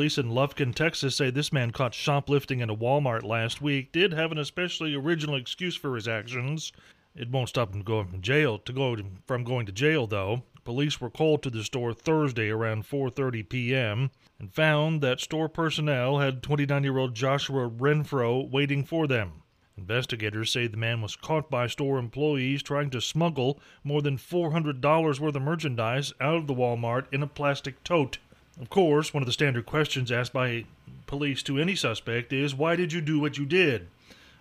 [0.00, 4.14] Police in Lufkin, Texas say this man caught shoplifting in a Walmart last week did
[4.14, 6.72] have an especially original excuse for his actions.
[7.14, 10.44] It won't stop him going from jail to go from going to jail though.
[10.64, 14.10] Police were called to the store Thursday around 4:30 p.m.
[14.38, 19.42] and found that store personnel had 29-year-old Joshua Renfro waiting for them.
[19.76, 25.20] Investigators say the man was caught by store employees trying to smuggle more than $400
[25.20, 28.16] worth of merchandise out of the Walmart in a plastic tote.
[28.58, 30.64] Of course, one of the standard questions asked by
[31.06, 33.88] police to any suspect is, Why did you do what you did?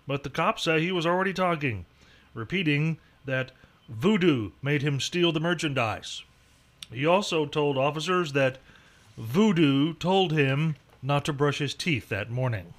[0.08, 1.86] But the cops say he was already talking,
[2.34, 3.52] repeating that
[3.90, 6.24] voodoo made him steal the merchandise.
[6.92, 8.58] He also told officers that
[9.18, 12.74] voodoo told him not to brush his teeth that morning.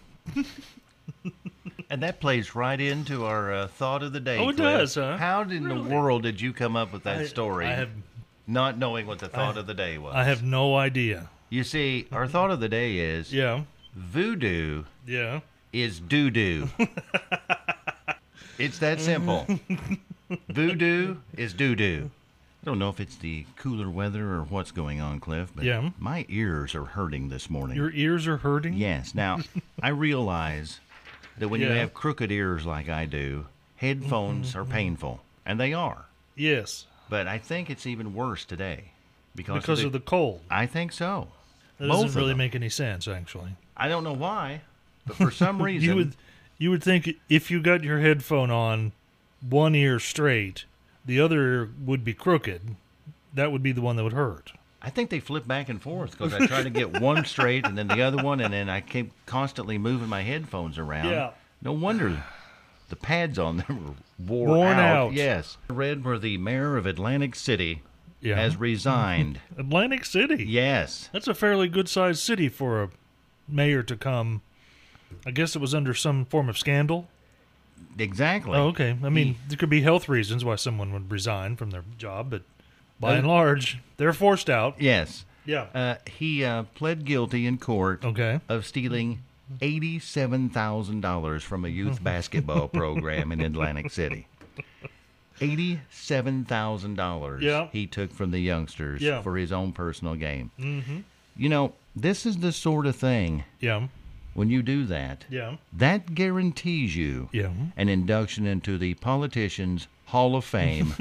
[1.89, 4.39] And that plays right into our uh, thought of the day.
[4.39, 4.78] Oh, it Cliff.
[4.78, 5.17] does, huh?
[5.17, 7.67] How in the world did you come up with that I- story?
[7.67, 7.91] I have,
[8.51, 10.15] not knowing what the thought I- of the day was.
[10.15, 11.29] I have no idea.
[11.48, 13.62] You see, our thought of the day is Yeah,
[13.95, 15.41] voodoo yeah.
[15.73, 16.69] is doo doo.
[18.59, 19.47] it's that simple.
[20.48, 22.11] voodoo is doo doo.
[22.62, 25.91] I don't know if it's the cooler weather or what's going on, Cliff, but Yeah.
[25.98, 27.77] my ears are hurting this morning.
[27.77, 28.75] Your ears are hurting?
[28.75, 29.15] Yes.
[29.15, 29.39] Now,
[29.83, 30.78] I realize
[31.39, 34.59] that when you have crooked ears like I do, headphones mm-hmm.
[34.59, 36.05] are painful, and they are.
[36.37, 38.92] Yes, But I think it's even worse today
[39.34, 40.41] because, because of the cold.
[40.48, 41.28] I think so.
[41.78, 43.50] That Both doesn't really make any sense, actually.
[43.77, 44.62] I don't know why,
[45.06, 46.16] but for some reason, You would,
[46.56, 48.93] you would think if you got your headphone on,
[49.47, 50.66] one ear straight,
[51.04, 52.76] the other ear would be crooked.
[53.34, 54.53] That would be the one that would hurt.
[54.82, 57.77] I think they flip back and forth because I try to get one straight and
[57.77, 61.10] then the other one, and then I keep constantly moving my headphones around.
[61.10, 61.31] Yeah.
[61.60, 62.22] No wonder
[62.91, 64.97] the pads on them were wore Worn out.
[64.97, 65.12] out.
[65.15, 65.56] Yes.
[65.69, 67.83] I read where the mayor of Atlantic City
[68.21, 68.37] Yeah.
[68.37, 69.41] has resigned.
[69.59, 70.45] Atlantic City.
[70.47, 71.09] yes.
[71.12, 72.91] That's a fairly good sized city for a
[73.49, 74.43] mayor to come.
[75.27, 77.09] I guess it was under some form of scandal.
[77.99, 78.56] Exactly.
[78.56, 78.97] Oh, okay.
[79.03, 82.43] I mean, there could be health reasons why someone would resign from their job, but
[83.01, 84.77] by Uh, and large, they're forced out.
[84.81, 85.25] Yes.
[85.47, 85.67] Yeah.
[85.75, 88.41] Uh, he uh, pled guilty in court Okay.
[88.49, 89.21] of stealing
[89.61, 94.27] eighty-seven thousand dollars from a youth basketball program in Atlantic City.
[95.41, 97.69] Eighty-seven thousand dollars Yeah.
[97.72, 99.22] he took from the youngsters Yeah.
[99.22, 100.50] for his own personal game.
[100.59, 100.99] Mm-hmm.
[101.37, 103.87] You know, this is the sort of thing Yeah.
[104.34, 105.56] when you do that Yeah.
[105.72, 107.50] that guarantees you Yeah.
[107.77, 110.94] an induction into the politicians Hall of Fame,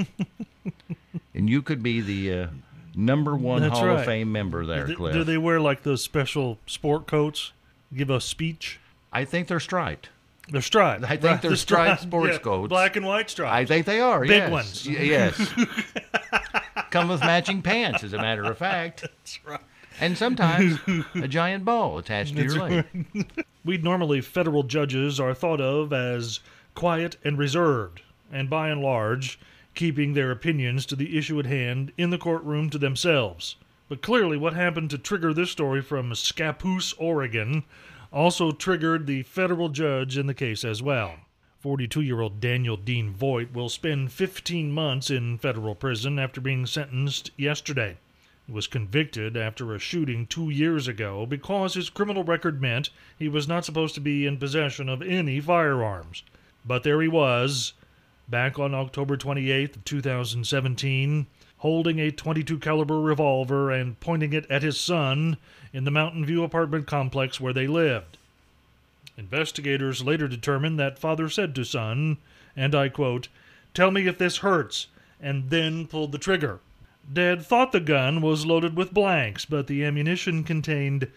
[1.34, 2.46] and you could be the uh,
[2.94, 3.98] number one That's Hall right.
[3.98, 5.12] of Fame member there, Do- Cliff.
[5.12, 7.52] Do they wear like those special sport coats?
[7.94, 8.78] Give a speech?
[9.12, 10.10] I think they're striped.
[10.50, 11.04] They're striped.
[11.04, 12.68] I think Right, they're striped sports yeah, coats.
[12.68, 13.52] Black and white stripes.
[13.52, 14.20] I think they are.
[14.20, 14.50] Big yes.
[14.50, 14.86] ones.
[14.88, 15.54] Y- yes.
[16.90, 19.00] Come with matching pants, as a matter of fact.
[19.02, 19.60] That's right.
[20.00, 20.78] And sometimes
[21.14, 22.84] a giant ball attached to your leg.
[23.64, 26.40] We normally federal judges are thought of as
[26.74, 28.00] quiet and reserved,
[28.32, 29.38] and by and large,
[29.74, 33.56] keeping their opinions to the issue at hand in the courtroom to themselves.
[33.90, 37.64] But clearly, what happened to trigger this story from Scappoose, Oregon,
[38.12, 41.16] also triggered the federal judge in the case as well.
[41.58, 46.66] 42 year old Daniel Dean Voigt will spend 15 months in federal prison after being
[46.66, 47.96] sentenced yesterday.
[48.46, 53.28] He was convicted after a shooting two years ago because his criminal record meant he
[53.28, 56.22] was not supposed to be in possession of any firearms.
[56.64, 57.72] But there he was,
[58.28, 61.26] back on October 28th of 2017,
[61.60, 65.36] holding a 22 caliber revolver and pointing it at his son
[65.72, 68.16] in the Mountain View apartment complex where they lived.
[69.16, 72.16] Investigators later determined that father said to son,
[72.56, 73.28] and I quote,
[73.74, 74.86] "Tell me if this hurts,"
[75.20, 76.60] and then pulled the trigger.
[77.12, 81.08] Dad thought the gun was loaded with blanks, but the ammunition contained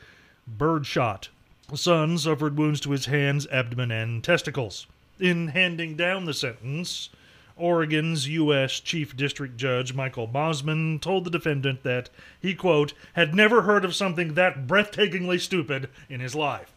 [0.46, 1.30] birdshot.
[1.74, 4.88] Son suffered wounds to his hands, abdomen, and testicles.
[5.20, 7.10] In handing down the sentence,
[7.56, 8.80] Oregon's U.S.
[8.80, 12.10] Chief District Judge Michael Mosman told the defendant that
[12.40, 16.74] he, quote, had never heard of something that breathtakingly stupid in his life.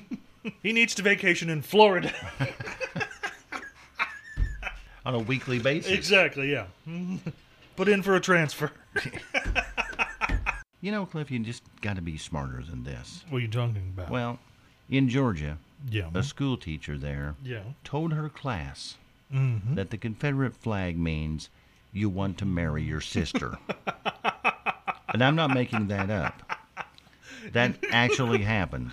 [0.62, 2.12] he needs to vacation in Florida.
[5.06, 5.92] on a weekly basis.
[5.92, 6.66] exactly, yeah.
[7.76, 8.72] Put in for a transfer.
[10.80, 13.24] You know, Cliff, you just got to be smarter than this.
[13.30, 14.10] What are you talking about?
[14.10, 14.38] Well,
[14.90, 15.58] in Georgia,
[15.90, 16.08] yeah.
[16.14, 17.62] a school teacher there Yeah.
[17.84, 18.96] told her class
[19.32, 19.74] Mm-hmm.
[19.74, 21.50] that the Confederate flag means
[21.92, 23.58] you want to marry your sister.
[25.12, 26.50] and I'm not making that up.
[27.52, 28.92] That actually happened.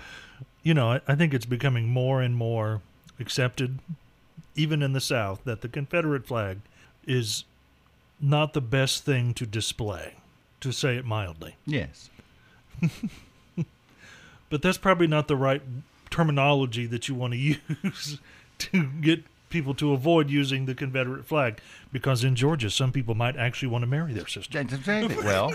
[0.61, 2.81] You know, I, I think it's becoming more and more
[3.17, 3.79] accepted,
[4.55, 6.59] even in the South, that the Confederate flag
[7.07, 7.45] is
[8.19, 10.15] not the best thing to display,
[10.59, 11.55] to say it mildly.
[11.65, 12.09] Yes.
[14.49, 15.61] But that's probably not the right
[16.09, 17.37] terminology that you want to
[17.83, 18.19] use
[18.59, 19.23] to get
[19.55, 21.59] people to avoid using the Confederate flag,
[21.93, 24.59] because in Georgia, some people might actually want to marry their sister.
[25.23, 25.53] Well.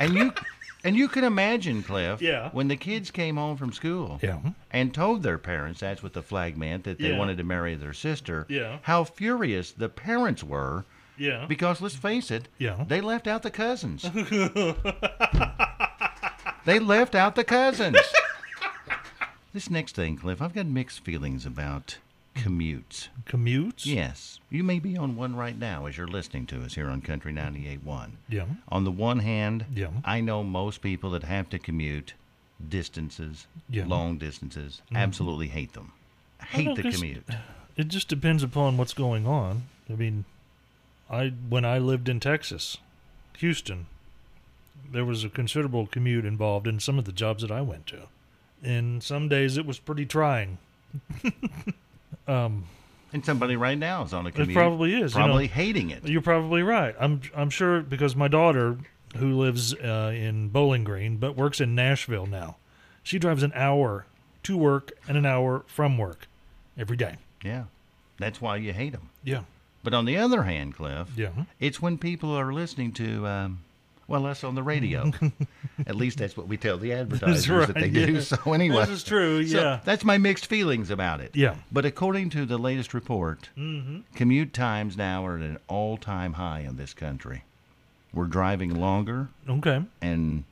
[0.00, 0.32] and you
[0.84, 2.48] and you can imagine, Cliff, Yeah.
[2.50, 4.40] when the kids came home from school Yeah.
[4.72, 7.18] and told their parents that's what the flag meant, that they Yeah.
[7.18, 8.78] wanted to marry their sister, Yeah.
[8.82, 10.84] how furious the parents were
[11.16, 11.44] Yeah.
[11.46, 12.82] because let's face it, Yeah.
[12.88, 14.02] they left out the cousins.
[16.64, 17.96] they left out the cousins.
[19.52, 21.98] This next thing, Cliff, I've got mixed feelings about
[22.36, 23.08] commutes.
[23.26, 23.84] Commutes?
[23.84, 27.00] Yes, you may be on one right now as you're listening to us here on
[27.02, 28.12] Country 98.1.
[28.28, 28.46] Yeah.
[28.68, 29.88] On the one hand, Yeah.
[30.04, 32.14] I know most people that have to commute
[32.66, 33.84] distances, Yeah.
[33.86, 34.96] long distances, mm-hmm.
[34.96, 35.92] absolutely hate them.
[36.40, 37.24] Hate the guess- commute.
[37.76, 39.64] It just depends upon what's going on.
[39.88, 40.24] I mean,
[41.10, 42.76] I when I lived in Texas,
[43.38, 43.86] Houston,
[44.90, 48.08] there was a considerable commute involved in some of the jobs that I went to.
[48.62, 50.58] And some days it was pretty trying.
[52.28, 52.64] um,
[53.12, 54.50] And somebody right now is on a commute.
[54.50, 55.26] It probably is, you know.
[55.26, 56.06] Probably hating it.
[56.08, 56.94] you're probably right.
[56.98, 58.78] I'm I'm sure because my daughter,
[59.16, 62.56] who lives uh, in Bowling Green but works in Nashville now,
[63.02, 64.06] she drives an hour
[64.44, 66.26] to work and an hour from work
[66.78, 67.16] every day.
[67.44, 67.64] Yeah.
[68.18, 69.10] That's why you hate them.
[69.24, 69.42] Yeah,
[69.82, 73.60] But on the other hand, Cliff, yeah, it's when people are listening to, um,
[74.12, 75.10] well, us on the radio.
[75.86, 78.20] At least that's what we tell the advertisers that they right, do.
[78.20, 79.80] So anyway, This is true, So yeah.
[79.84, 81.34] that's my mixed feelings about it.
[81.34, 81.56] Yeah.
[81.72, 84.00] But according to the latest report, Mm-hmm.
[84.14, 87.44] commute times now are at an all-time high in this country.
[88.12, 89.82] We're driving longer okay.
[90.02, 90.44] and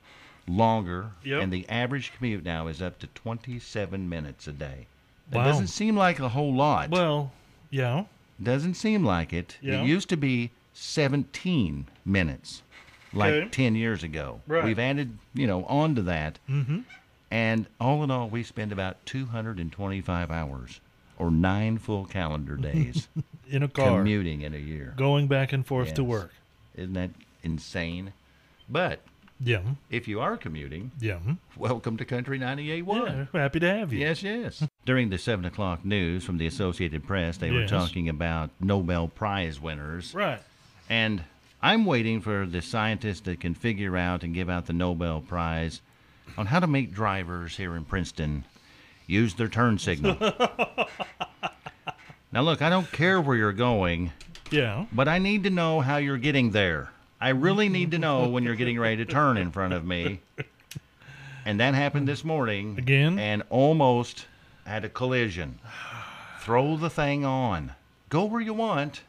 [0.48, 1.42] longer, Yep.
[1.42, 4.86] and the average commute now is up to 27 minutes a day.
[5.30, 5.44] That Wow.
[5.44, 6.90] doesn't seem like a whole lot.
[6.90, 7.30] Well,
[7.70, 8.04] yeah,
[8.42, 9.58] Doesn't seem like it.
[9.60, 9.82] Yeah.
[9.82, 12.62] It used to be 17 minutes,
[13.12, 13.48] like Okay.
[13.50, 14.40] 10 years ago.
[14.46, 14.64] Right.
[14.64, 16.38] We've added, you know, on to that.
[16.48, 16.80] Mm-hmm.
[17.30, 20.80] And all in all, we spend about 225 hours
[21.18, 23.08] or nine full calendar days
[23.48, 24.94] in a car, commuting in a year.
[24.96, 26.32] going back and forth to work.
[26.74, 27.10] Isn't that
[27.42, 28.12] insane?
[28.68, 29.00] But
[29.38, 31.18] Yeah, if you are commuting, yeah,
[31.56, 33.28] welcome to Country 98.1.
[33.32, 33.40] yeah.
[33.40, 33.98] Happy to have you.
[34.00, 34.66] Yes, yes.
[34.86, 39.60] During the 7 o'clock news from the Associated Press, they were talking about Nobel Prize
[39.60, 40.14] winners.
[40.14, 40.40] Right.
[40.88, 41.22] And
[41.62, 45.80] I'm waiting for the scientists that can figure out and give out the Nobel Prize
[46.38, 48.44] on how to make drivers here in Princeton
[49.06, 50.16] use their turn signal.
[52.32, 54.12] now, look, I don't care where you're going,
[54.50, 54.86] Yeah.
[54.92, 56.90] but I need to know how you're getting there.
[57.20, 60.20] I really need to know when you're getting ready to turn in front of me.
[61.44, 62.76] And that happened this morning.
[62.78, 63.18] Again?
[63.18, 64.26] And almost
[64.64, 65.58] had a collision.
[66.40, 67.72] Throw the thing on.
[68.08, 69.02] Go where you want.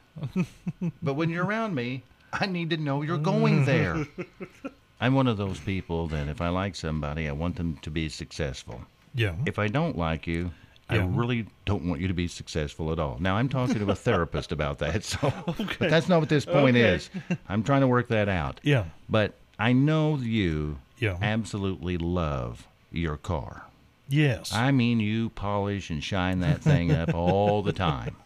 [1.01, 3.65] but when you're around me, I need to know you're going mm.
[3.65, 4.07] there.
[5.01, 8.07] I'm one of those people that if I like somebody, I want them to be
[8.09, 8.81] successful.
[9.15, 9.35] Yeah.
[9.45, 10.51] If I don't like you,
[10.87, 11.07] I Yeah.
[11.09, 13.17] really don't want you to be successful at all.
[13.19, 16.75] Now I'm talking to a therapist about that, so but that's not what this point
[16.75, 16.95] Okay.
[16.95, 17.09] is.
[17.49, 18.59] I'm trying to work that out.
[18.63, 18.85] Yeah.
[19.09, 21.17] But I know you Yeah.
[21.21, 23.63] absolutely love your car.
[24.07, 24.53] Yes.
[24.53, 28.17] I mean, you polish and shine that thing up all the time.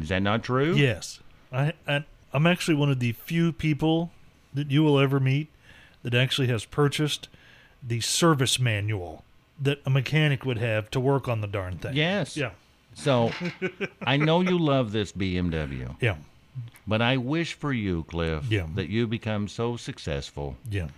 [0.00, 0.74] Is that not true?
[0.74, 1.20] Yes,
[1.52, 4.10] I, I I'm actually one of the few people
[4.54, 5.48] that you will ever meet
[6.02, 7.28] that actually has purchased
[7.82, 9.24] the service manual
[9.60, 11.94] that a mechanic would have to work on the darn thing.
[11.94, 12.36] Yes.
[12.36, 12.50] Yeah.
[12.94, 13.30] So
[14.02, 16.16] I know you love this BMW, Yeah.
[16.86, 18.66] but I wish for you, Cliff, Yeah.
[18.74, 20.88] that you become so successful Yeah.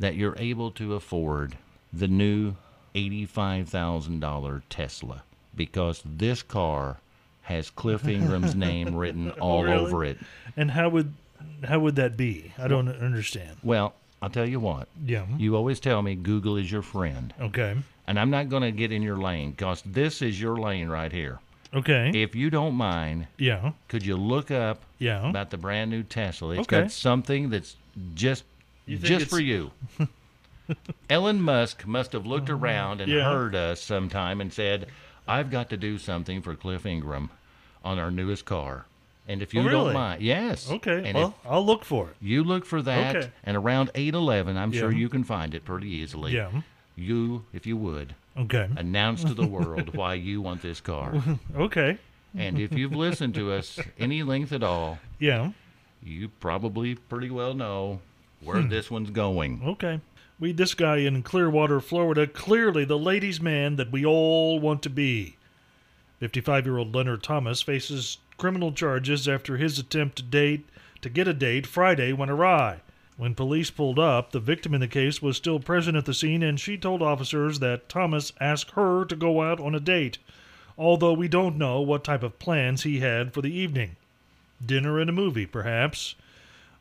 [0.00, 1.56] that you're able to afford
[1.92, 2.54] the new
[2.94, 5.22] $85,000 Tesla
[5.54, 6.98] because this car
[7.44, 9.76] has Cliff Ingram's name written all Really?
[9.86, 10.18] over it.
[10.56, 11.14] And how would
[11.62, 12.52] how would that be?
[12.58, 13.56] I don't understand.
[13.62, 14.88] Well, I'll tell you what.
[15.04, 15.26] Yeah.
[15.38, 17.32] You always tell me Google is your friend.
[17.40, 17.76] Okay.
[18.06, 21.12] And I'm not going to get in your lane because this is your lane right
[21.12, 21.38] here.
[21.74, 22.10] Okay.
[22.14, 23.72] If you don't mind, Yeah.
[23.88, 25.28] could you look up Yeah.
[25.28, 26.52] about the brand new Tesla?
[26.52, 26.82] It's Okay.
[26.82, 27.76] got something that's
[28.14, 28.44] just
[28.86, 29.70] just for you.
[31.10, 32.58] Elon Musk must have looked uh-huh.
[32.58, 33.24] around and Yeah.
[33.24, 34.86] heard us sometime and said,
[35.26, 37.30] "I've got to do something for Cliff Ingram
[37.84, 38.86] on our newest car."
[39.26, 40.70] And if you Oh, don't mind, yes.
[40.70, 41.02] Okay.
[41.06, 42.16] And well, I'll look for it.
[42.20, 43.30] you look for that, Okay.
[43.44, 46.32] and around eight eleven, I'm sure you can find it pretty easily.
[46.34, 46.50] Yeah.
[46.94, 48.68] You, if you would, Okay.
[48.76, 51.14] announce to the world why you want this car.
[51.56, 51.98] Okay.
[52.36, 55.52] And if you've listened to us any length at all, Yeah.
[56.02, 58.00] you probably pretty well know
[58.42, 58.68] where Hmm.
[58.68, 59.62] this one's going.
[59.64, 60.00] Okay.
[60.44, 64.90] We this guy in Clearwater, Florida, clearly the ladies' man that we all want to
[64.90, 65.38] be.
[66.20, 70.68] 55-year-old Leonard Thomas faces criminal charges after his attempt to date
[71.00, 72.82] to get a date Friday went awry.
[73.16, 76.42] When police pulled up, the victim in the case was still present at the scene
[76.42, 80.18] and she told officers that Thomas asked her to go out on a date,
[80.76, 83.96] although we don't know what type of plans he had for the evening.
[84.62, 86.16] Dinner and a movie, perhaps.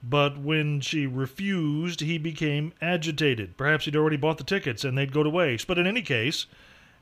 [0.04, 3.56] But when she refused, he became agitated.
[3.56, 5.66] Perhaps he'd already bought the tickets and they'd go to waste.
[5.66, 6.46] But in any case,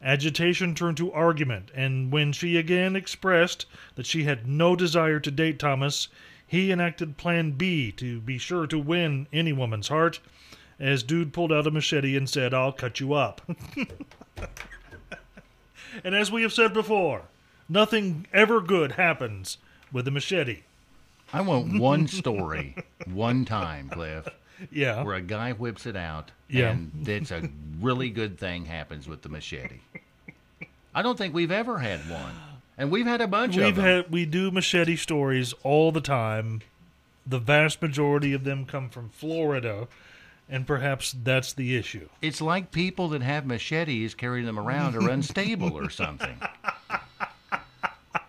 [0.04, 3.66] agitation turned to argument, and when she again expressed
[3.96, 6.10] that she had no desire to date Thomas,
[6.46, 10.20] he enacted Plan B to be sure to win any woman's heart,
[10.80, 13.42] as Dude pulled out a machete and said, I'll cut you up.
[16.04, 17.24] and as we have said before,
[17.70, 19.58] nothing ever good happens
[19.92, 20.62] with a machete.
[21.34, 24.28] I want one story, one time, Cliff,
[24.72, 25.04] Yeah.
[25.04, 26.72] where a guy whips it out, Yeah.
[26.72, 29.80] and it's a really good thing happens with the machete.
[30.94, 32.34] I don't think we've ever had one,
[32.78, 33.86] and we've had a bunch We've of them.
[33.86, 36.62] had we do machete stories all the time.
[37.26, 39.88] The vast majority of them come from Florida,
[40.50, 42.10] and perhaps that's the issue.
[42.22, 46.36] It's like people that have machetes carrying them around are unstable or something.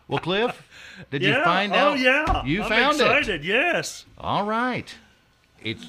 [0.08, 0.62] Well, Cliff,
[1.10, 1.98] did you find oh, out?
[1.98, 2.44] yeah.
[2.44, 3.06] You I'm found it.
[3.06, 3.44] excited.
[3.44, 4.04] Yes.
[4.18, 4.94] All right.
[5.62, 5.86] It's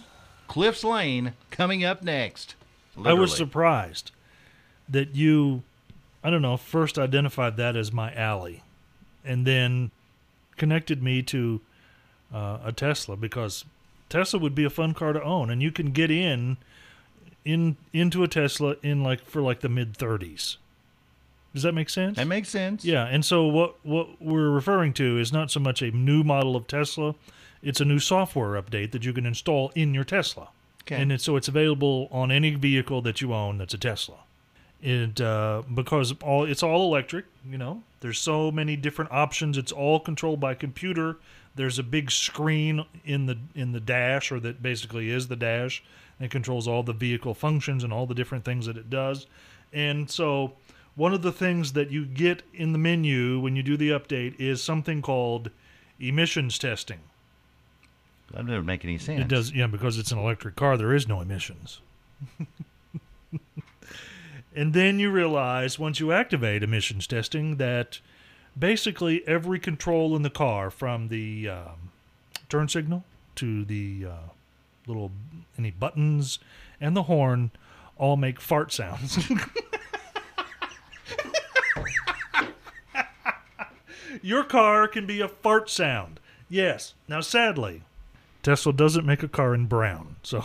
[0.48, 2.56] Cliff's Lane coming up next.
[3.04, 4.12] I was surprised
[4.88, 5.64] that you,
[6.24, 8.64] I don't know, first identified that as my alley,
[9.26, 9.92] and then
[10.58, 11.62] connected me to
[12.34, 13.66] uh, a Tesla because
[14.10, 16.58] Tesla would be a fun car to own, and you can get in
[17.44, 20.58] in into a Tesla in like for like the mid 30s.
[21.54, 22.18] Does that make sense?
[22.18, 22.84] That makes sense.
[22.84, 26.56] Yeah, and so what what we're referring to is not so much a new model
[26.56, 27.16] of Tesla,
[27.62, 30.50] it's a new software update that you can install in your Tesla.
[30.82, 31.02] Okay.
[31.02, 34.18] And it's, so it's available on any vehicle that you own that's a Tesla.
[34.82, 37.84] It uh, because all it's all electric, you know.
[38.02, 39.58] There's so many different options.
[39.58, 41.18] It's all controlled by computer.
[41.56, 45.82] There's a big screen in the in the dash, or that basically is the dash.
[46.20, 49.26] And it controls all the vehicle functions and all the different things that it does.
[49.72, 50.54] And so
[50.96, 54.40] one of the things that you get in the menu when you do the update
[54.40, 55.50] is something called
[56.00, 57.00] emissions testing.
[58.32, 59.22] That doesn't make any sense.
[59.22, 61.82] It does, yeah, because it's an electric car, there is no emissions.
[64.56, 68.00] and then you realize once you activate emissions testing that
[68.58, 71.92] basically every control in the car, from the um,
[72.50, 73.04] turn signal
[73.36, 74.30] to the uh,
[74.88, 75.12] little
[75.58, 76.40] any buttons
[76.80, 77.52] and the horn,
[77.98, 79.18] all make fart sounds.
[84.24, 86.20] Your car can be a fart sound.
[86.50, 86.94] Yes.
[87.08, 87.84] Now, sadly,
[88.42, 90.44] Tesla doesn't make a car in brown, so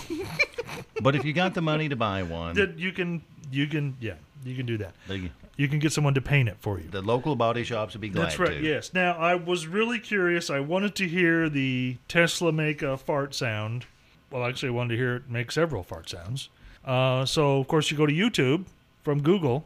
[1.03, 4.15] But if you got the money to buy one, that you can you can yeah
[4.45, 4.95] you can do that.
[5.07, 6.89] the, You can get someone to paint it for you.
[6.91, 8.59] the local body shops would be glad That's right.
[8.59, 8.61] to.
[8.63, 8.93] Yes.
[8.93, 10.51] Now I was really curious.
[10.51, 13.87] I wanted to hear the Tesla make a fart sound.
[14.31, 16.49] Well, actually, I wanted to hear it make several fart sounds.
[16.85, 18.67] Uh, so of course you go to YouTube
[19.03, 19.65] from Google,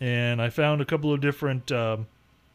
[0.00, 2.06] and I found a couple of different um,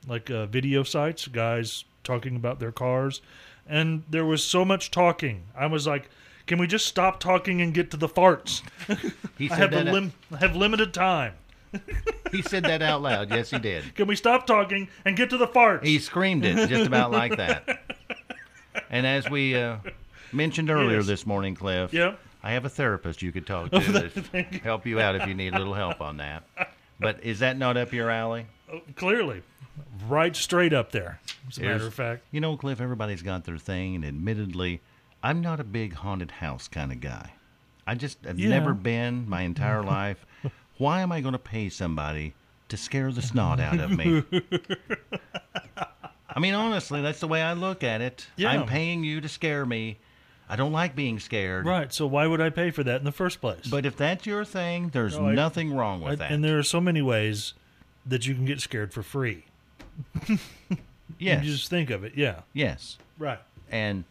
[0.08, 3.22] like uh, video sites, guys talking about their cars,
[3.68, 5.44] and there was so much talking.
[5.56, 6.10] I was like,
[6.48, 8.62] "Can we just stop talking and get to the farts?
[9.38, 9.94] He I said have that.
[9.94, 11.34] lim- I have limited time.
[12.32, 13.32] he said that out loud.
[13.32, 13.96] Yes, he did.
[13.96, 17.36] Can we stop talking and get to the farts?" He screamed it just about like
[17.38, 17.80] that.
[18.90, 19.78] And as we uh,
[20.32, 21.06] mentioned earlier Yes.
[21.08, 22.16] this morning, Cliff, Yeah.
[22.44, 23.80] I have a therapist you could talk to
[24.10, 26.44] to help you out if you need a little help on that.
[27.00, 28.48] But is that not up your alley?
[28.72, 29.42] Oh, clearly,
[30.08, 31.20] right straight up there.
[31.50, 34.82] As a matter of fact, You know, Cliff, everybody's got their thing, and admittedly,
[35.22, 37.34] I'm not a big haunted house kind of guy.
[37.88, 38.50] I just have Yeah.
[38.50, 40.26] never been my entire life.
[40.78, 42.34] Why am I going to pay somebody
[42.70, 44.24] to scare the snot out of me?
[46.36, 48.26] I mean, honestly, that's the way I look at it.
[48.38, 48.50] Yeah.
[48.52, 50.00] I'm paying you to scare me.
[50.50, 51.66] I don't like being scared.
[51.66, 51.94] right.
[51.94, 53.68] So why would I pay for that in the first place?
[53.68, 56.32] But if that's your thing, there's No, I- nothing wrong I- with that.
[56.32, 57.54] and there are so many ways
[58.06, 59.46] that you can get scared for free.
[61.20, 61.44] yes.
[61.46, 62.14] You just think of it.
[62.16, 62.42] Yeah.
[62.54, 62.98] yes.
[63.18, 63.40] Right.
[63.70, 64.04] And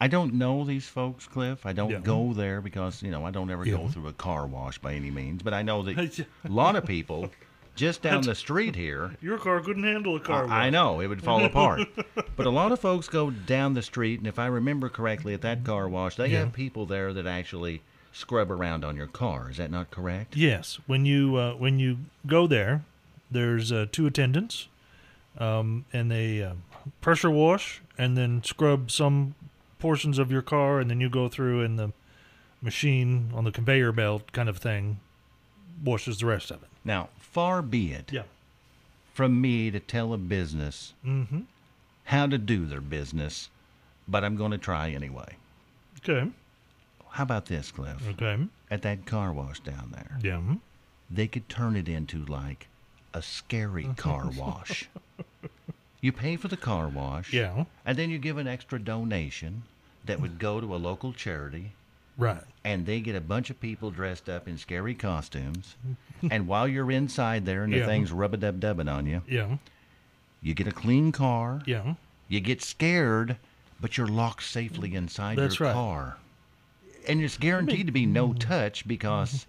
[0.00, 1.64] I don't know these folks, Cliff.
[1.66, 2.00] I don't Yeah.
[2.00, 5.10] go there because, you know, I don't ever go through a car wash by any
[5.10, 5.42] means.
[5.42, 7.30] But I know that a lot of people
[7.74, 9.12] just down the street here.
[9.22, 10.46] Your car couldn't handle a car.
[10.48, 11.88] I, I know it would fall apart.
[12.36, 15.40] but a lot of folks go down the street, and if I remember correctly, at
[15.42, 16.40] that car wash, they Yeah.
[16.40, 17.80] have people there that actually
[18.12, 19.50] scrub around on your car.
[19.50, 20.36] Is that not correct?
[20.36, 21.96] Yes, when you uh, when you
[22.26, 22.84] go there,
[23.30, 24.68] there's uh, two attendants,
[25.38, 26.54] um, and they uh,
[27.00, 29.34] pressure wash and then scrub some
[29.78, 31.92] portions of your car, and then you go through and the
[32.60, 34.98] machine on the conveyor belt kind of thing
[35.84, 36.68] washes the rest of it.
[36.84, 38.22] Now, far be it Yeah.
[39.14, 41.40] from me to tell a business Mm-hmm.
[42.04, 43.50] how to do their business,
[44.06, 45.36] but I'm going to try anyway.
[45.98, 46.30] Okay.
[47.10, 48.02] How about this, Cliff?
[48.10, 48.38] Okay.
[48.70, 50.40] At that car wash down there, Yeah.
[51.10, 52.68] they could turn it into like
[53.12, 54.88] a scary car wash.
[56.02, 57.64] You pay for the car wash, Yeah.
[57.86, 59.62] and then you give an extra donation
[60.04, 61.72] that would go to a local charity,
[62.18, 62.42] Right.
[62.64, 65.76] and they get a bunch of people dressed up in scary costumes.
[66.30, 67.86] and while you're inside there and the Yeah.
[67.86, 69.58] thing's rub a dub dubbing on you, Yeah.
[70.42, 71.94] you get a clean car, Yeah.
[72.28, 73.36] you get scared,
[73.80, 75.74] but you're locked safely inside That's your right.
[75.74, 76.16] car.
[77.08, 79.46] And it's guaranteed to be no touch because,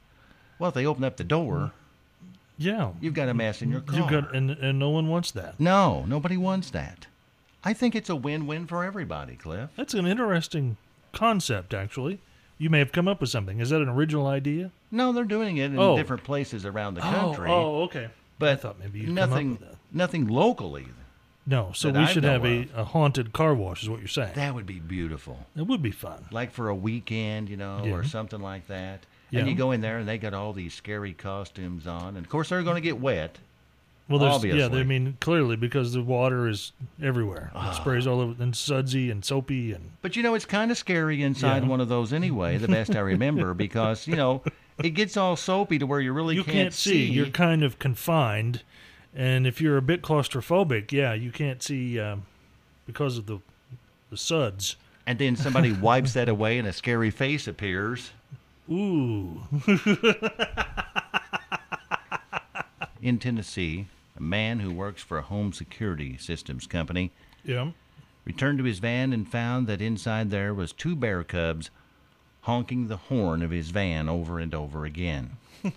[0.59, 1.71] well, if they open up the door,
[2.57, 2.91] Yeah.
[3.01, 3.99] you've got a mess in your car.
[3.99, 5.59] You've got and and no one wants that.
[5.59, 7.07] no, nobody wants that.
[7.63, 9.69] I think it's a win-win for everybody, Cliff.
[9.77, 10.75] That's an interesting
[11.13, 12.19] concept, actually.
[12.57, 13.59] You may have come up with something.
[13.59, 14.71] Is that an original idea?
[14.91, 15.95] No, they're doing it in Oh.
[15.95, 17.49] different places around the oh, country.
[17.49, 18.09] Oh, oh okay.
[18.37, 19.59] but I thought maybe up nothing,
[19.91, 20.87] nothing locally.
[21.45, 24.33] No, so we I should have a, a haunted car wash, is what you're saying.
[24.35, 25.45] That would be beautiful.
[25.57, 26.25] It would be fun.
[26.31, 29.05] Like for a weekend, you know, or something like that.
[29.33, 29.39] Yeah.
[29.39, 32.29] And you go in there and they got all these scary costumes on, and of
[32.29, 33.39] course they're going to get wet.
[34.09, 34.35] Well, there's yeah.
[34.65, 34.79] Obviously.
[34.81, 36.71] I mean, clearly because the water is
[37.01, 37.51] everywhere.
[37.55, 37.71] Ah.
[37.71, 40.77] It sprays all over, and sudsy and soapy, and But you know, it's kind of
[40.77, 41.69] scary inside Yeah.
[41.69, 42.57] one of those anyway.
[42.57, 44.43] The best I remember because you know
[44.77, 47.05] it gets all soapy to where you really you can't, can't see.
[47.05, 48.61] You're kind of confined,
[49.15, 52.23] and if you're a bit claustrophobic, yeah, you can't see um,
[52.85, 53.39] because of the
[54.11, 54.75] the suds.
[55.07, 58.11] and then somebody wipes that away, and a scary face appears.
[58.69, 59.41] Ooh,
[63.01, 67.11] In Tennessee, a man who works for a home security systems company
[67.43, 67.71] yeah.
[68.23, 71.69] returned to his van and found that inside there was two bear cubs
[72.41, 75.31] honking the horn of his van over and over again.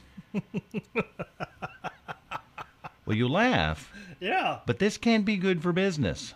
[3.04, 6.34] well, you laugh, Yeah, but this can't be good for business.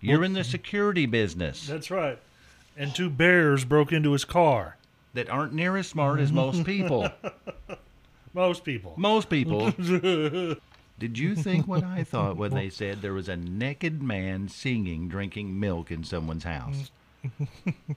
[0.00, 2.18] You're in the security business that's right.
[2.76, 4.76] And two bears broke into his car.
[5.14, 7.08] That aren't near as smart as most people.
[8.32, 8.94] Most people.
[8.96, 9.70] Most people.
[10.98, 15.08] Did you think what I thought when they said there was a naked man singing,
[15.08, 16.90] drinking milk in someone's house?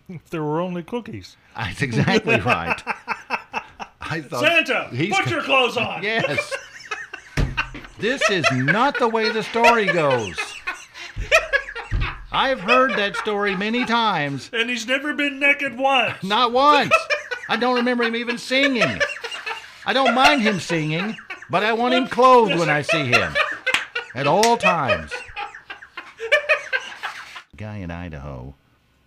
[0.10, 1.36] If there were only cookies.
[1.56, 2.82] That's exactly right.
[4.02, 6.02] I thought Santa, put co- your clothes on.
[6.02, 6.54] Yes.
[8.00, 10.38] this is not the way the story goes.
[12.32, 14.50] I've heard that story many times.
[14.54, 16.24] And he's never been naked once.
[16.24, 16.94] Not once.
[17.50, 19.00] I don't remember him even singing.
[19.86, 21.16] I don't mind him singing,
[21.50, 23.34] but I want him clothed when I see him.
[24.14, 25.12] At all times.
[27.54, 28.56] A Guy in Idaho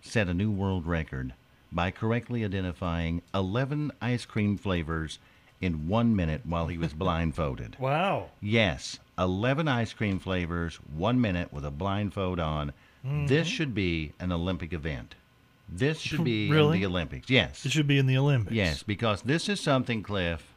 [0.01, 1.35] set a new world record
[1.73, 5.19] by correctly identifying 11 ice cream flavors
[5.61, 7.77] in one minute while he was blindfolded.
[7.79, 8.31] Wow.
[8.41, 12.73] Yes, 11 ice cream flavors, one minute with a blindfold on.
[13.07, 13.27] Mm-hmm.
[13.27, 15.15] This should be an Olympic event.
[15.73, 16.77] This should be Really?
[16.79, 17.31] in the Olympics.
[17.31, 17.65] Yes.
[17.65, 18.55] It should be in the Olympics.
[18.55, 20.53] Yes, because this is something, Cliff,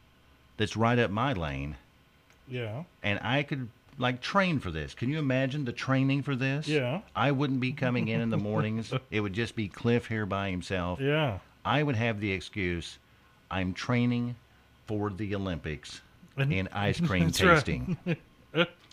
[0.58, 1.76] that's right up my lane,
[2.48, 2.84] Yeah.
[3.04, 4.94] and I could like train for this.
[4.96, 6.68] Can you imagine the training for this?
[6.68, 7.02] Yeah.
[7.16, 8.92] I wouldn't be coming in in the mornings.
[9.12, 11.00] it would just be Cliff here by himself.
[11.00, 11.40] Yeah.
[11.64, 12.98] I would have the excuse,
[13.52, 14.36] I'm training
[14.88, 16.02] for the Olympics
[16.36, 17.54] And- in ice cream That's right.
[17.64, 17.98] tasting.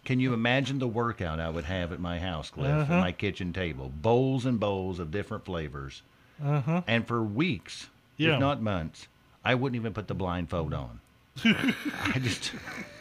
[0.05, 2.95] Can you imagine the workout I would have at my house, Cliff, Uh-huh.
[2.95, 3.91] at my kitchen table?
[4.03, 6.03] Bowls and bowls of different flavors.
[6.43, 6.83] Uh huh.
[6.87, 8.35] And for weeks, Yeah.
[8.35, 9.09] if not months,
[9.45, 11.01] I wouldn't even put the blindfold on.
[11.45, 12.53] I just,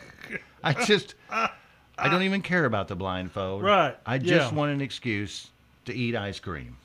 [0.63, 3.63] I just, I don't even care about the blindfold.
[3.63, 4.57] Right, I just yeah.
[4.57, 5.49] want an excuse
[5.85, 6.77] to eat ice cream.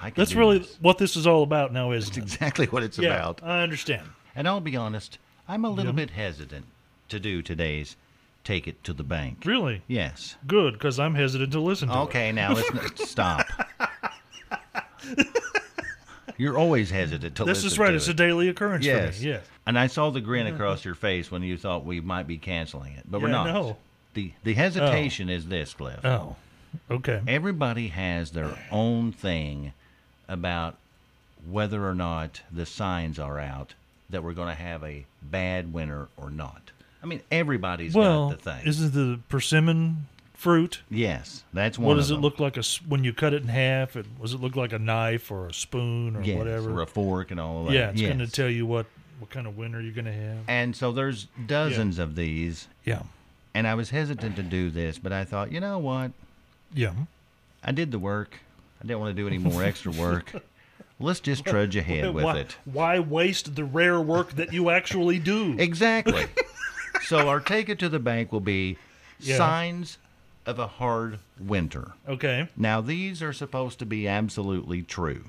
[0.00, 0.76] I That's really this.
[0.80, 2.22] what this is all about now, isn't That's it?
[2.22, 3.40] exactly what it's yeah, about.
[3.42, 4.08] I understand.
[4.36, 5.18] And I'll be honest,
[5.48, 5.96] I'm a little Yeah.
[6.06, 6.66] bit hesitant
[7.08, 7.96] to do today's
[8.44, 9.42] take it to the bank.
[9.44, 10.36] Really Yes.
[10.46, 11.98] good because I'm hesitant to listen to it.
[12.04, 13.46] Okay, now let's n- stop.
[16.38, 17.92] You're always hesitant to This is right.
[17.92, 18.12] It's it.
[18.12, 19.16] a daily occurrence Yes.
[19.18, 19.28] for me.
[19.30, 19.44] Yes.
[19.66, 22.94] And I saw the grin across your face when you thought we might be canceling
[22.94, 23.46] it, but we're not.
[23.48, 23.76] no.
[24.14, 26.02] The the hesitation is this, Cliff.
[26.04, 26.36] Oh.
[26.90, 27.20] Okay.
[27.26, 29.72] Everybody has their own thing
[30.28, 30.76] about
[31.48, 33.74] whether or not the signs are out
[34.10, 36.70] that we're going to have a bad winter or not.
[37.02, 38.64] I mean, everybody's well, got the thing.
[38.64, 40.80] This isn't the persimmon fruit?
[40.88, 41.88] yes, that's one.
[41.88, 42.22] What does it them.
[42.22, 42.56] look like?
[42.56, 43.96] A when you cut it in half?
[43.96, 46.70] It, does it look like a knife or a spoon or Yes, whatever?
[46.70, 47.74] or a fork and all of that.
[47.74, 48.08] yeah, it's yes.
[48.14, 48.86] going to tell you what
[49.18, 50.38] what kind of winter you're going to have.
[50.46, 53.02] And so there's dozens of these, Yeah,
[53.52, 56.12] and I was hesitant to do this, but I thought, you know what?
[56.72, 56.92] yeah.
[57.64, 58.38] I did the work.
[58.80, 60.32] I didn't want to do any more extra work.
[61.00, 62.56] Let's just trudge ahead with why, it.
[62.64, 65.56] why waste the rare work that you actually do?
[65.58, 66.26] Exactly.
[67.02, 68.76] so our take it to the bank will be
[69.18, 69.36] Yeah.
[69.36, 69.98] signs
[70.48, 71.92] of a hard winter.
[72.08, 75.28] Okay, Now these are supposed to be absolutely true.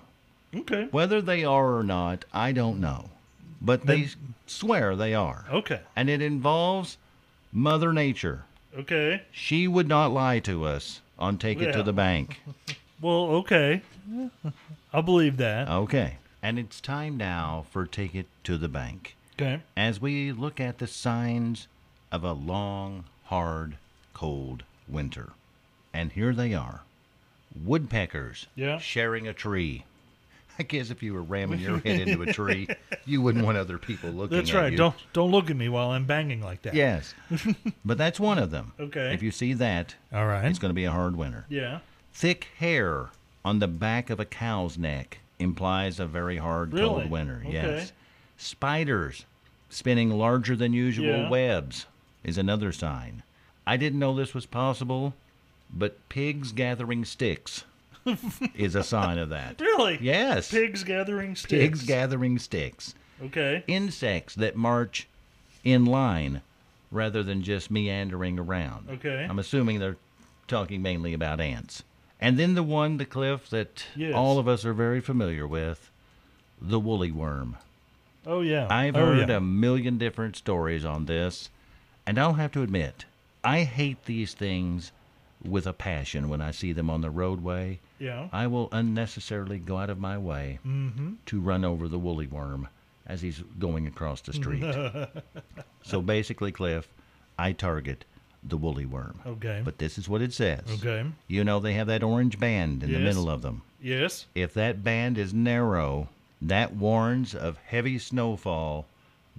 [0.56, 3.10] okay, Whether they are or not, I don't know.
[3.62, 4.08] But they
[4.48, 5.44] swear they are.
[5.52, 6.98] okay, And it involves
[7.52, 8.46] Mother Nature.
[8.78, 9.24] okay.
[9.32, 12.40] She would not lie to us on Take It to the Bank.
[13.02, 13.82] Well, okay.
[14.94, 15.70] I'll believe that.
[15.70, 16.18] Okay.
[16.44, 19.16] And it's time now for Take It to the Bank.
[19.40, 19.62] Okay.
[19.78, 21.70] As we look at the signs
[22.12, 23.78] of a long, hard,
[24.14, 25.30] cold winter.
[25.94, 26.82] And here they are
[27.66, 28.78] woodpeckers Yeah.
[28.80, 29.84] sharing a tree.
[30.58, 32.68] I guess if you were ramming your head into a tree,
[33.06, 34.72] you wouldn't want other people looking That's at right.
[34.74, 34.78] you.
[34.78, 36.74] Don't don't look at me while I'm banging like that.
[36.74, 37.14] Yes.
[37.86, 38.74] but that's one of them.
[38.80, 39.14] Okay.
[39.14, 40.46] If you see that, All right.
[40.46, 41.46] it's going to be a hard winter.
[41.50, 41.80] yeah.
[42.14, 43.10] Thick hair
[43.46, 46.86] on the back of a cow's neck implies a very hard, Really?
[46.88, 47.42] cold winter.
[47.46, 47.54] Okay.
[47.54, 47.94] Yes.
[48.38, 49.26] Spiders
[49.70, 51.30] spinning larger than usual Yeah.
[51.30, 51.86] webs
[52.24, 53.24] is another sign.
[53.70, 55.14] I didn't know this was possible,
[55.72, 57.66] but pigs gathering sticks
[58.56, 59.62] is a sign of that.
[59.62, 60.00] Really?
[60.02, 60.50] Yes.
[60.50, 61.52] Pigs gathering sticks.
[61.52, 62.96] Pigs gathering sticks.
[63.24, 63.64] Okay.
[63.68, 65.08] Insects that march
[65.64, 66.42] in line
[66.90, 68.90] rather than just meandering around.
[68.90, 69.28] Okay.
[69.30, 69.98] I'm assuming they're
[70.48, 71.84] talking mainly about ants.
[72.20, 74.16] And then the one, the cliff, that Yes.
[74.16, 75.92] all of us are very familiar with,
[76.60, 77.56] the woolly worm.
[78.26, 78.66] Oh yeah.
[78.72, 79.38] I've oh, heard yeah.
[79.38, 81.52] a million different stories on this,
[82.08, 83.06] and I'll have to admit,
[83.44, 84.92] I hate these things
[85.44, 87.80] with a passion when I see them on the roadway.
[87.98, 88.28] Yeah.
[88.34, 91.14] I will unnecessarily go out of my way Mm-hmm.
[91.28, 92.68] to run over the woolly worm
[93.08, 94.64] as he's going across the street.
[95.84, 96.88] so basically, Cliff,
[97.38, 98.06] I target
[98.44, 99.20] the woolly worm.
[99.26, 99.62] Okay.
[99.64, 100.62] But this is what it says.
[100.76, 101.06] okay.
[101.28, 103.62] You know they have that orange band in the middle of them.
[103.82, 104.26] Yes.
[104.36, 106.10] If that band is narrow,
[106.42, 108.86] that warns of heavy snowfall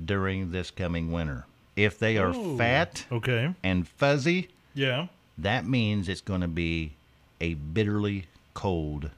[0.03, 1.47] during this coming winter.
[1.81, 2.57] If they are Oh.
[2.59, 3.55] fat Okay.
[3.62, 5.07] and fuzzy, Yeah.
[5.38, 6.93] that means it's going to be
[7.40, 9.11] a bitterly cold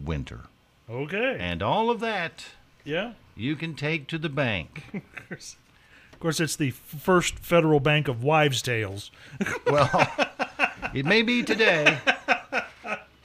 [0.00, 0.42] winter.
[0.88, 1.36] Okay.
[1.40, 2.44] And all of that
[2.84, 3.14] yeah.
[3.34, 4.84] you can take to the bank.
[4.94, 5.56] Of course.
[6.12, 9.10] Of course, it's the first federal bank of wives' tales.
[9.66, 9.90] well,
[10.94, 11.98] it may be today,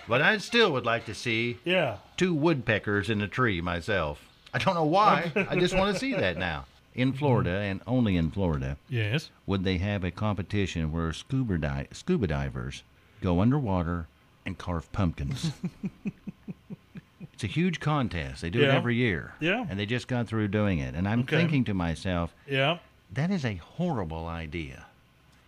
[0.07, 1.97] but I still would like to see Yeah.
[2.17, 4.27] two woodpeckers in a tree myself.
[4.53, 5.31] I don't know why.
[5.35, 6.65] I just want to see that now.
[6.93, 7.17] In mm-hmm.
[7.19, 9.29] Florida, and only in Florida, Yes.
[9.45, 12.83] would they have a competition where scuba, di- scuba divers
[13.21, 14.07] go underwater
[14.45, 15.51] and carve pumpkins.
[17.33, 18.41] it's a huge contest.
[18.41, 18.75] They do it Yeah.
[18.75, 19.33] every year.
[19.39, 19.65] Yeah.
[19.69, 20.95] And they just got through doing it.
[20.95, 21.37] And I'm Okay.
[21.37, 22.79] thinking to myself, Yeah.
[23.13, 24.85] that is a horrible idea.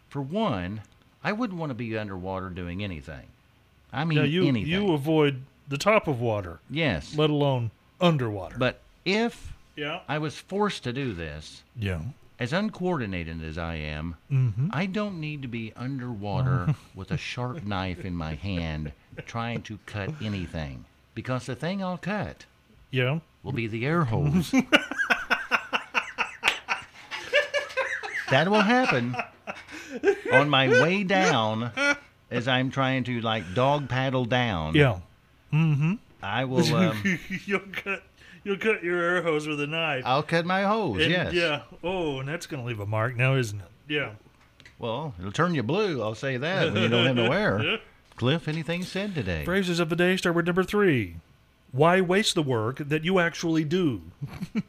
[0.10, 0.82] For one,
[1.24, 3.28] I wouldn't want to be underwater doing anything.
[3.92, 4.72] I mean, Now you anything.
[4.72, 7.16] you avoid the top of water, yes.
[7.18, 8.58] let alone underwater.
[8.58, 10.00] But if yeah.
[10.08, 12.02] I was forced to do this, Yeah.
[12.40, 14.70] as uncoordinated as I am, Mm-hmm.
[14.72, 18.92] I don't need to be underwater with a sharp knife in my hand
[19.26, 20.86] trying to cut anything.
[21.16, 22.46] Because the thing I'll cut
[22.92, 23.20] Yeah.
[23.44, 24.52] will be the air hose.
[28.30, 29.16] that will happen
[30.32, 31.72] on my way down
[32.32, 34.74] as I'm trying to like dog paddle down.
[34.76, 35.00] Yeah.
[35.54, 35.94] Mm-hmm.
[36.24, 38.02] I will um, you'll cut
[38.44, 40.04] you'll cut your air hose with a knife.
[40.06, 41.34] I'll cut my hose, And- yes.
[41.34, 41.62] Yeah.
[41.84, 43.68] Oh, and that's gonna leave a mark now, isn't it?
[43.88, 44.12] Yeah.
[44.80, 47.62] Well, it'll turn you blue, I'll say that, when you don't have no air.
[47.64, 47.78] Yeah.
[48.16, 49.44] Cliff, anything said today?
[49.44, 51.16] Phrases of the day start with number three.
[51.72, 54.04] Why waste the work that you actually do?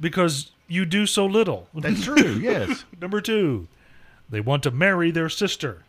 [0.00, 1.68] because you do so little.
[1.74, 2.84] That's true, yes.
[3.00, 3.68] Number two,
[4.30, 5.82] they want to marry their sister.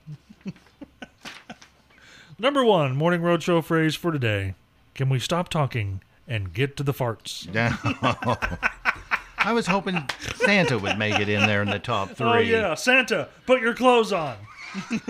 [2.37, 4.55] Number one, Morning Roadshow phrase for today.
[4.93, 7.47] Can we stop talking and get to the farts?
[9.37, 10.03] I was hoping
[10.35, 12.27] Santa would make it in there in the top oh, three.
[12.27, 14.35] Oh, yeah, Santa, put your clothes on.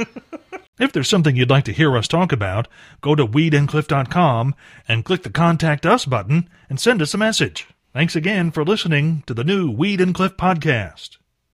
[0.79, 2.67] if there's something you'd like to hear us talk about,
[3.01, 4.53] go to weedandcliff.com
[4.87, 7.67] and click the Contact Us button and send us a message.
[7.93, 11.17] Thanks again for listening to the new Weed and Cliff podcast.